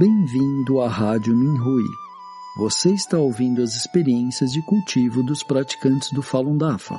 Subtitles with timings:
[0.00, 1.84] Bem-vindo à Rádio Minhui.
[2.56, 6.98] Você está ouvindo as experiências de cultivo dos praticantes do Falun Dafa.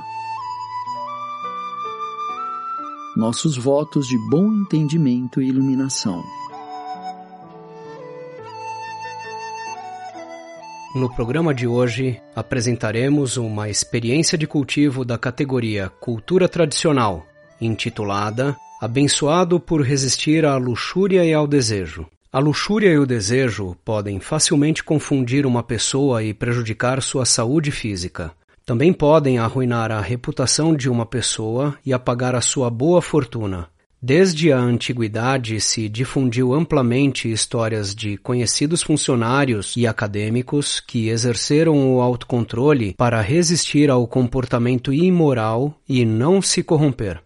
[3.18, 6.24] Nossos votos de bom entendimento e iluminação.
[10.94, 17.26] No programa de hoje, apresentaremos uma experiência de cultivo da categoria Cultura Tradicional,
[17.60, 22.06] intitulada Abençoado por resistir à luxúria e ao desejo.
[22.34, 28.32] A luxúria e o desejo podem facilmente confundir uma pessoa e prejudicar sua saúde física.
[28.66, 33.68] Também podem arruinar a reputação de uma pessoa e apagar a sua boa fortuna.
[34.02, 42.02] Desde a antiguidade se difundiu amplamente histórias de conhecidos funcionários e acadêmicos que exerceram o
[42.02, 47.22] autocontrole para resistir ao comportamento imoral e não se corromper.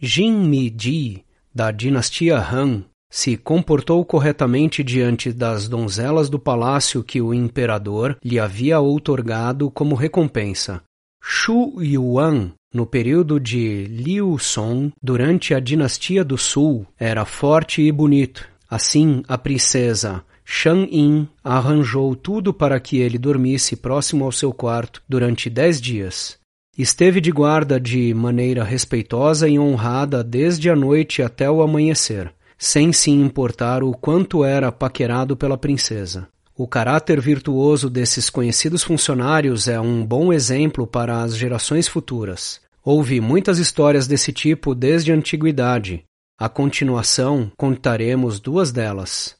[0.00, 7.34] Jin Mi-ji, da dinastia Han, se comportou corretamente diante das donzelas do palácio que o
[7.34, 10.82] imperador lhe havia outorgado como recompensa.
[11.22, 17.92] Shu Yuan, no período de Liu Song, durante a dinastia do Sul, era forte e
[17.92, 18.48] bonito.
[18.68, 25.02] Assim, a princesa Shan Yin arranjou tudo para que ele dormisse próximo ao seu quarto
[25.06, 26.38] durante dez dias.
[26.78, 32.32] Esteve de guarda de maneira respeitosa e honrada desde a noite até o amanhecer,
[32.62, 36.28] sem se importar o quanto era paquerado pela princesa.
[36.56, 42.60] O caráter virtuoso desses conhecidos funcionários é um bom exemplo para as gerações futuras.
[42.84, 46.04] Houve muitas histórias desse tipo desde a antiguidade.
[46.38, 49.34] A continuação, contaremos duas delas.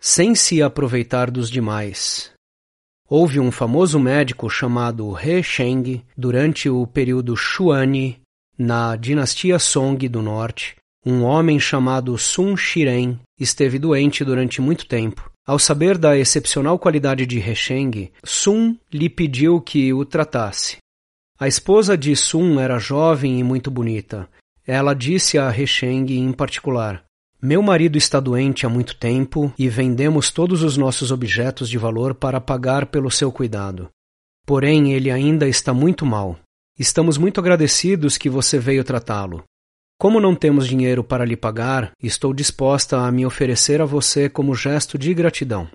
[0.00, 2.30] Sem se aproveitar dos demais.
[3.06, 8.14] Houve um famoso médico chamado He Sheng durante o período Xuan
[8.56, 10.74] na dinastia Song do Norte.
[11.06, 17.24] Um homem chamado Sun Shiren esteve doente durante muito tempo ao saber da excepcional qualidade
[17.24, 20.78] de Resheng, Sun lhe pediu que o tratasse.
[21.38, 24.28] A esposa de Sun era jovem e muito bonita.
[24.66, 27.04] Ela disse a Resheng em particular:
[27.40, 32.14] Meu marido está doente há muito tempo e vendemos todos os nossos objetos de valor
[32.14, 33.88] para pagar pelo seu cuidado.
[34.44, 36.36] Porém, ele ainda está muito mal.
[36.76, 39.44] Estamos muito agradecidos que você veio tratá-lo.
[39.98, 44.54] Como não temos dinheiro para lhe pagar, estou disposta a me oferecer a você como
[44.54, 45.68] gesto de gratidão.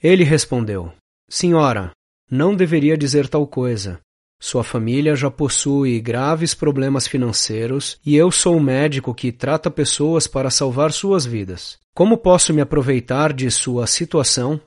[0.00, 0.92] Ele respondeu:
[1.28, 1.90] Senhora,
[2.30, 4.00] não deveria dizer tal coisa.
[4.40, 10.28] Sua família já possui graves problemas financeiros e eu sou o médico que trata pessoas
[10.28, 11.78] para salvar suas vidas.
[11.92, 14.60] Como posso me aproveitar de sua situação?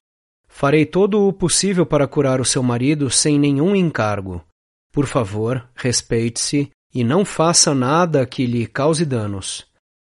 [0.49, 4.43] Farei todo o possível para curar o seu marido sem nenhum encargo.
[4.91, 9.65] Por favor, respeite-se e não faça nada que lhe cause danos.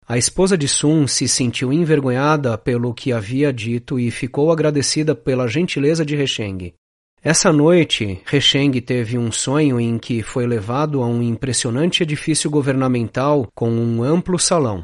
[0.07, 5.47] A esposa de Sun se sentiu envergonhada pelo que havia dito e ficou agradecida pela
[5.47, 6.73] gentileza de Resheng.
[7.22, 13.47] Essa noite, Resheng teve um sonho em que foi levado a um impressionante edifício governamental
[13.55, 14.83] com um amplo salão.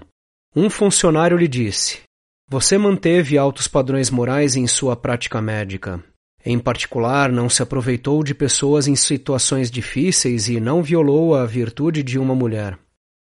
[0.55, 1.99] Um funcionário lhe disse:
[2.49, 6.01] Você manteve altos padrões morais em sua prática médica.
[6.45, 12.01] Em particular, não se aproveitou de pessoas em situações difíceis e não violou a virtude
[12.01, 12.77] de uma mulher.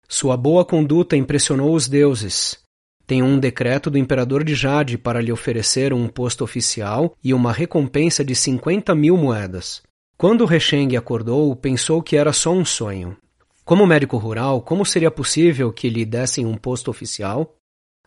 [0.07, 2.57] Sua boa conduta impressionou os deuses.
[3.05, 7.51] Tem um decreto do imperador de Jade para lhe oferecer um posto oficial e uma
[7.51, 9.81] recompensa de 50 mil moedas.
[10.17, 13.17] Quando Resheng acordou, pensou que era só um sonho.
[13.65, 17.55] Como médico rural, como seria possível que lhe dessem um posto oficial?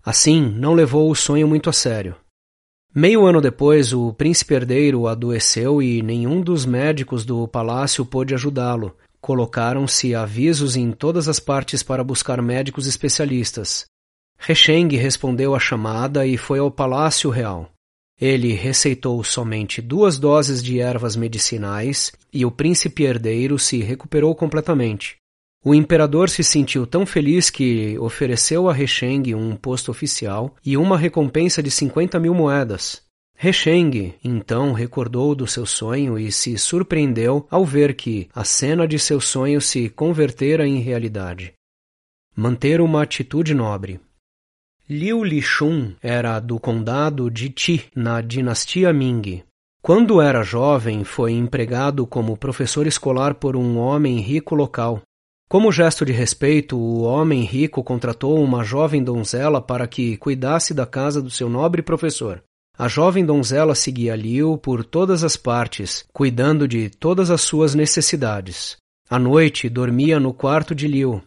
[0.03, 2.15] Assim, não levou o sonho muito a sério.
[2.99, 8.97] Meio ano depois, o príncipe herdeiro adoeceu e nenhum dos médicos do palácio pôde ajudá-lo.
[9.21, 13.85] Colocaram-se avisos em todas as partes para buscar médicos especialistas.
[14.39, 17.71] Resheng respondeu à chamada e foi ao palácio real.
[18.19, 25.19] Ele receitou somente duas doses de ervas medicinais e o príncipe herdeiro se recuperou completamente.
[25.69, 30.97] O imperador se sentiu tão feliz que ofereceu a Resheng um posto oficial e uma
[30.97, 33.03] recompensa de 50 mil moedas.
[33.35, 38.97] Resheng, então, recordou do seu sonho e se surpreendeu ao ver que a cena de
[38.97, 41.53] seu sonho se convertera em realidade.
[42.37, 43.99] Manter uma atitude nobre.
[44.89, 49.43] Liu Lixun era do condado de Ti, na dinastia Ming.
[49.83, 55.03] Quando era jovem, foi empregado como professor escolar por um homem rico local.
[55.49, 60.85] Como gesto de respeito, o homem rico contratou uma jovem donzela para que cuidasse da
[60.85, 62.43] casa do seu nobre professor.
[62.77, 68.77] A jovem donzela seguia Liu por todas as partes, cuidando de todas as suas necessidades.
[69.09, 71.23] À noite, dormia no quarto de Liu.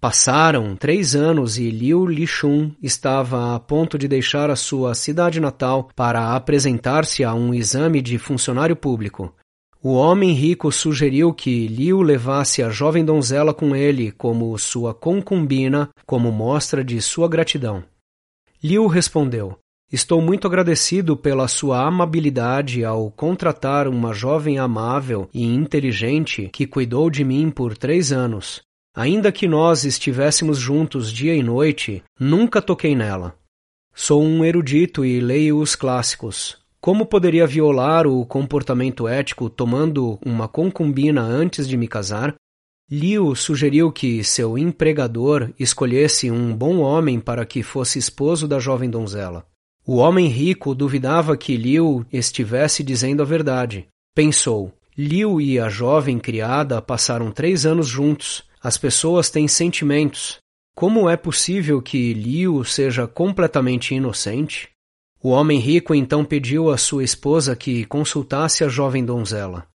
[0.00, 5.90] Passaram três anos e Liu Lixun estava a ponto de deixar a sua cidade natal
[5.94, 9.32] para apresentar-se a um exame de funcionário público.
[9.82, 15.88] O homem rico sugeriu que Liu levasse a jovem donzela com ele como sua concubina,
[16.04, 17.82] como mostra de sua gratidão.
[18.62, 19.56] Liu respondeu:
[19.90, 27.08] Estou muito agradecido pela sua amabilidade ao contratar uma jovem amável e inteligente que cuidou
[27.08, 28.60] de mim por três anos.
[28.94, 33.34] Ainda que nós estivéssemos juntos dia e noite, nunca toquei nela.
[33.94, 36.59] Sou um erudito e leio os clássicos.
[36.80, 42.34] Como poderia violar o comportamento ético tomando uma concubina antes de me casar?
[42.90, 48.88] Liu sugeriu que seu empregador escolhesse um bom homem para que fosse esposo da jovem
[48.88, 49.44] donzela.
[49.86, 53.86] O homem rico duvidava que Liu estivesse dizendo a verdade.
[54.14, 60.38] Pensou: Liu e a jovem criada passaram três anos juntos, as pessoas têm sentimentos.
[60.74, 64.70] Como é possível que Liu seja completamente inocente?
[65.22, 69.66] O homem rico então pediu à sua esposa que consultasse a jovem donzela.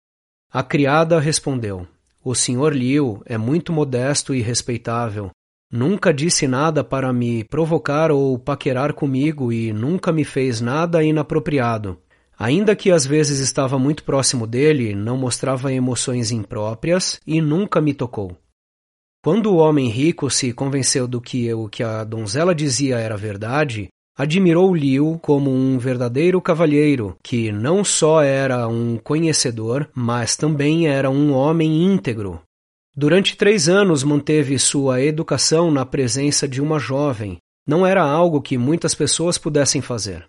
[0.51, 1.87] A criada respondeu:
[2.25, 5.31] O senhor Liu é muito modesto e respeitável.
[5.71, 11.99] Nunca disse nada para me provocar ou paquerar comigo e nunca me fez nada inapropriado.
[12.39, 17.93] Ainda que às vezes estava muito próximo dele, não mostrava emoções impróprias e nunca me
[17.93, 18.37] tocou.
[19.23, 23.89] Quando o homem rico se convenceu do que o que a donzela dizia era verdade,
[24.17, 31.11] admirou Liu como um verdadeiro cavalheiro, que não só era um conhecedor, mas também era
[31.11, 32.41] um homem íntegro.
[32.97, 37.39] Durante três anos manteve sua educação na presença de uma jovem.
[37.67, 40.25] Não era algo que muitas pessoas pudessem fazer.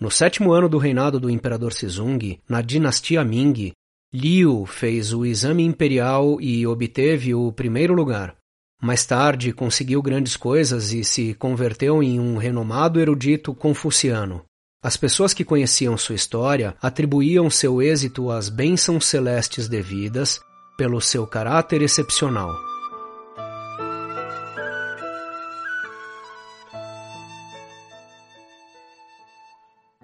[0.00, 3.72] No sétimo ano do reinado do imperador Sezong, na dinastia Ming,
[4.12, 8.34] Liu fez o exame imperial e obteve o primeiro lugar.
[8.80, 14.42] Mais tarde, conseguiu grandes coisas e se converteu em um renomado erudito confuciano.
[14.82, 20.40] As pessoas que conheciam sua história atribuíam seu êxito às bênçãos celestes devidas
[20.78, 22.50] pelo seu caráter excepcional.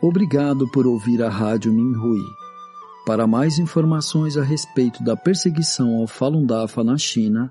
[0.03, 2.23] Obrigado por ouvir a Rádio Minhui.
[3.07, 7.51] Para mais informações a respeito da perseguição ao Falun Dafa na China